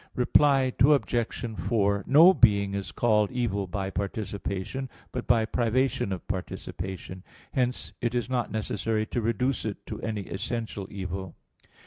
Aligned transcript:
Reply 0.15 0.73
Obj. 0.79 1.45
4: 1.59 2.03
No 2.07 2.33
being 2.33 2.73
is 2.73 2.91
called 2.91 3.29
evil 3.31 3.67
by 3.67 3.91
participation, 3.91 4.89
but 5.11 5.27
by 5.27 5.45
privation 5.45 6.11
of 6.11 6.27
participation. 6.27 7.23
Hence 7.51 7.93
it 8.01 8.15
is 8.15 8.27
not 8.27 8.51
necessary 8.51 9.05
to 9.05 9.21
reduce 9.21 9.63
it 9.63 9.85
to 9.85 10.01
any 10.01 10.21
essential 10.21 10.87
evil. 10.89 11.35